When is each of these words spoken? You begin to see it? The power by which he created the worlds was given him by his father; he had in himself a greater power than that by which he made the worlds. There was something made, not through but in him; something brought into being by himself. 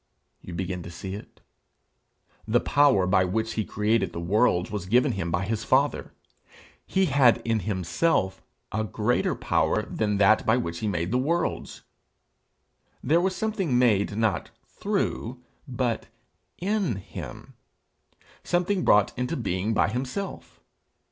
You 0.41 0.55
begin 0.55 0.81
to 0.81 0.89
see 0.89 1.13
it? 1.13 1.41
The 2.47 2.59
power 2.59 3.05
by 3.05 3.23
which 3.23 3.53
he 3.53 3.63
created 3.63 4.13
the 4.13 4.19
worlds 4.19 4.71
was 4.71 4.87
given 4.87 5.11
him 5.11 5.29
by 5.29 5.45
his 5.45 5.63
father; 5.63 6.11
he 6.87 7.05
had 7.05 7.39
in 7.45 7.59
himself 7.59 8.41
a 8.71 8.83
greater 8.83 9.35
power 9.35 9.83
than 9.83 10.17
that 10.17 10.43
by 10.43 10.57
which 10.57 10.79
he 10.79 10.87
made 10.87 11.11
the 11.11 11.19
worlds. 11.19 11.83
There 13.03 13.21
was 13.21 13.35
something 13.35 13.77
made, 13.77 14.17
not 14.17 14.49
through 14.65 15.43
but 15.67 16.07
in 16.57 16.95
him; 16.95 17.53
something 18.43 18.83
brought 18.83 19.15
into 19.15 19.37
being 19.37 19.71
by 19.75 19.89
himself. 19.89 20.59